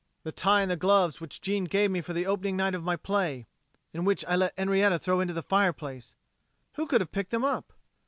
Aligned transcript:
MAURICE. 0.01 0.23
The 0.23 0.31
tie 0.31 0.61
and 0.63 0.71
the 0.71 0.75
gloves 0.75 1.21
which 1.21 1.41
Jeanne 1.41 1.65
gave 1.65 1.91
me 1.91 2.01
for 2.01 2.11
the 2.11 2.25
opening 2.25 2.57
night 2.57 2.73
of 2.73 2.83
my 2.83 2.95
play, 2.95 3.45
and 3.93 4.03
which 4.03 4.25
I 4.27 4.35
let 4.35 4.57
Henrietta 4.57 4.97
throw 4.97 5.19
into 5.19 5.35
the 5.35 5.43
fireplace. 5.43 6.15
Who 6.73 6.87
can 6.87 7.01
have 7.01 7.11
picked 7.11 7.29
them 7.29 7.45
up? 7.45 7.71